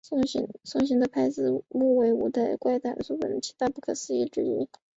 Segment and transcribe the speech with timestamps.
[0.63, 4.67] 送行拍子木为舞台的怪谈本所七大不可思议之一。